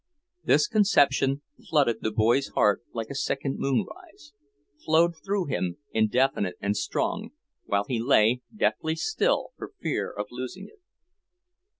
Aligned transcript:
This 0.43 0.67
conception 0.67 1.43
flooded 1.69 1.97
the 2.01 2.09
boy's 2.09 2.47
heart 2.55 2.81
like 2.91 3.11
a 3.11 3.13
second 3.13 3.57
moonrise, 3.59 4.33
flowed 4.83 5.13
through 5.23 5.45
him 5.45 5.77
indefinite 5.91 6.55
and 6.59 6.75
strong, 6.75 7.29
while 7.65 7.83
he 7.87 7.99
lay 7.99 8.41
deathly 8.51 8.95
still 8.95 9.51
for 9.57 9.73
fear 9.79 10.09
of 10.11 10.25
losing 10.31 10.65
it. 10.67 10.79